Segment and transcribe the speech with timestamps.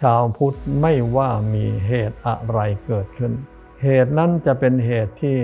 [0.00, 3.32] ชาวพุทธไม่ว่ามีเหตุอะไรเกิดขึ้น
[3.82, 5.38] เหตุนั้นจะเป็นเหตุที่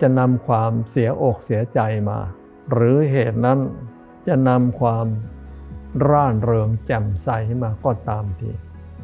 [0.00, 1.80] จะนำความเสียอกเสียใจ
[2.10, 2.18] มา
[2.72, 3.58] หรือเหตุนั้น
[4.26, 5.06] จะนำความ
[6.08, 7.28] ร่านเริงแจ่มใส
[7.62, 8.50] มาก็ตามที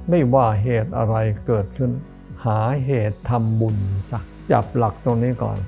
[0.08, 1.16] ไม่ว่าเหตุอะไร
[1.46, 1.90] เกิดขึ้น
[2.44, 3.76] หาเหตุทำบุญ
[4.10, 5.58] สักจับหลักตรงนี้ก่อน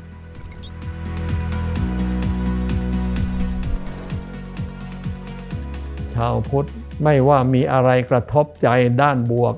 [6.17, 6.69] ชาวพุทธ
[7.05, 8.69] ไม่ว่ามีอะไรกระทบใจ
[9.03, 9.55] ด้านบวก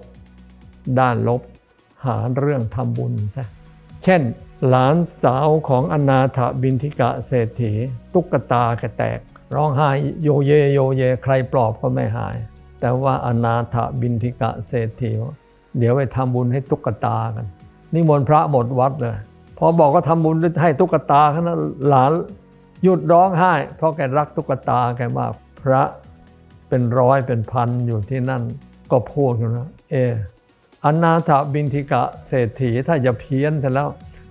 [1.00, 1.42] ด้านลบ
[2.06, 3.46] หาเรื่องทำบุญซะ
[4.04, 4.20] เช่น
[4.68, 7.72] หลานสาวของอนาถบินทิกะเศรษฐี
[8.14, 9.18] ตุ๊กตากระแตก
[9.54, 9.88] ร้องไห้
[10.22, 12.36] โยเยโยเยใครปลอบก็ไม่หาย
[12.80, 15.10] แต่ว่าอนาถบินทิกะเศรษฐี
[15.78, 17.46] เดี๋ยวไปทำบุญให้ตุ๊กตากัน
[17.94, 19.16] นิมนต์พระหมดวัดเลย
[19.58, 22.12] พอบอกก็ทำบุญให้ตุ๊กตาขนั้นหลาน
[22.82, 25.32] หยุดร้องไห้ เพราะแกรักตุ๊กตาแกมาก
[25.62, 25.82] พระ
[26.68, 28.42] เป็นร้อยเป็นพันอยู่ที่นั่น
[28.90, 30.12] ก็พูดกันนะเออ
[30.84, 33.88] อนาถบินทิกะเศรษฐีถ้าจะเพี้ยนแต่แล้ว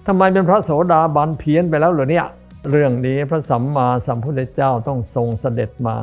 [0.08, 2.26] ทำไมเป็นพระโสดาบันเพี้ยนไปแล้วหรอเนี่ย
[2.70, 5.98] เรื่องนี้พระสัมมาสัมพุทธเจ้าต้องทรงเสด็จมา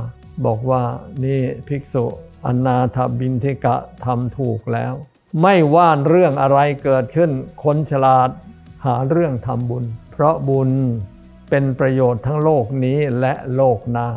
[0.45, 0.83] บอกว่า
[1.25, 2.05] นี่ภิกษุ
[2.47, 4.95] อนาถบินทิกะทำถูกแล้ว
[5.43, 7.31] ไม่ว่าเรื่องอะไรเกิดขึ้น
[7.65, 8.31] คนฉลาด
[8.85, 10.71] หาเรื่องทำบุญ เพราะบุญ
[11.51, 14.09] เป็นประโยชน์ทั้งโลกนี้และโลกหน้า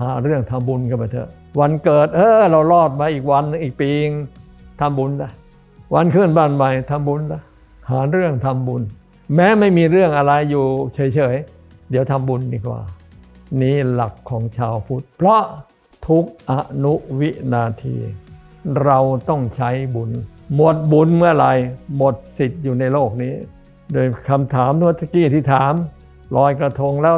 [0.00, 4.10] หาเรื่องทำบุญกันไปเถอะ วันเกิด เออ เรารอดมาอีกวันอีกปีง
[4.80, 5.32] ทำบุญนะ
[5.94, 7.42] วันขึ้นบ้านใหม่ทำบุญนะ
[7.90, 8.82] หาเรื่องทำบุญ
[9.34, 10.64] แม้ไม่มีเรื่องอะไรอยู่
[10.94, 12.80] เฉยๆเดี๋ยวทำบุญดีกว่า
[13.60, 15.42] นี่หลักของชาวพุทธ เพราะ
[16.08, 16.52] ทุกอ
[16.84, 17.96] นุวินาที
[18.84, 20.10] เราต้องใช้บุญ
[20.54, 21.52] หมดบุญเมื่อไหร่
[21.96, 23.34] หมดสิทธิ์อยู่ในโลกนี้
[23.92, 25.72] โดยคำถามเมื่อกี้ที่ถาม
[26.36, 27.16] ลอยกระทงแล้ว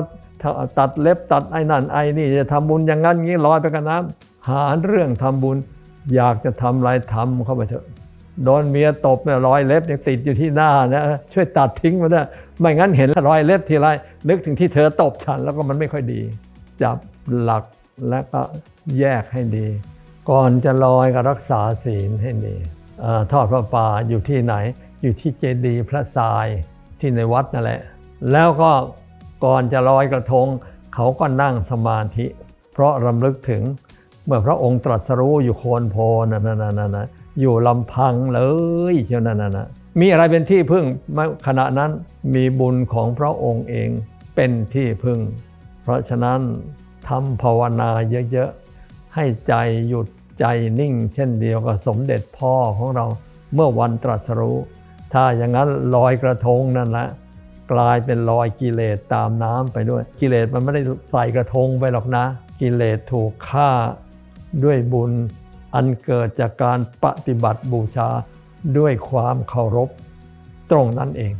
[0.79, 5.57] ตัดเล็บตัดไอ้นั่นไอ้นี่จะทำบุญอย่างนั้นงี้ลอยไปกับน้ำหาเรื่องทำบุญ
[6.15, 7.85] อยากจะทำอะไรทำเข้าไปเถอะ
[8.45, 12.27] โดนเมียตบเนี่ยรอยเล็บยังติดอยู่ที่หน้านะช่วยตัดทิ้งมาด้วย
[12.61, 13.89] ไม่งั้นเห็นรอยเล็บทีไร
[14.29, 16.21] นึกถึงที่เธอตบฉันแล้วก็มันไม่ค่อยดี
[16.83, 16.97] จับ
[17.43, 17.65] หลัก
[18.09, 18.41] แล้วก็
[18.99, 19.67] แยกให้ดี
[20.31, 22.57] ก่อนจะลอยก็รักษาศีลให้ดี
[23.05, 24.55] อทอดพระป่าอยู่ที่ไหน
[25.03, 26.47] อยู่ที่เจดีย์พระทราย
[27.01, 27.81] ที่ในวัดนั่นแหละ
[28.33, 28.71] แล้วก็
[29.45, 30.47] ก่อนจะลอยกระทง
[30.95, 32.27] เขาก็นั่งสมาธิ
[32.73, 33.63] เพราะรำลึกถึง
[34.27, 35.97] เมื่อพระองค์ตรัสรู้อยู่โคนโพ
[36.31, 36.99] นั่นนั่นน
[37.41, 38.41] อยู่ลำพังเล
[38.93, 39.59] ยเชียวนั่นนั่น
[40.01, 40.85] มีอะไรเป็นที่พึ่ง
[41.47, 41.91] ขณะนั้น
[42.35, 43.89] มีบุญของพระองค์เอง
[44.35, 45.19] เป็นที่พึ่ง
[45.83, 46.41] เพราะฉะนั้น
[47.09, 47.91] ทำภาวนา
[48.33, 49.55] เยอะๆ ให้ใจ
[49.89, 50.07] หยุด
[50.41, 50.45] ใจ
[50.79, 53.07] นิ่ง เช่นเดียวกับสมเด็จพ่อของเรา
[53.55, 54.57] เมื่อวันตรัสรู้
[55.13, 57.09] ถ้าอย่างนั้นลอยกระทงนั่นแหละ
[57.73, 62.25] กลายเป็นรอยกิเลสตามน้ำไปด้วย กิเลสมันไม่ได้ใส่กระทงไปหรอกนะ
[62.61, 63.71] กิเลสถูกฆ่า
[64.65, 65.13] ด้วยบุญ
[65.75, 68.09] อันเกิดจากการปฏิบัติบูชา
[68.79, 69.89] ด้วยความเคารพ
[70.71, 71.35] ตรงนั้นเอง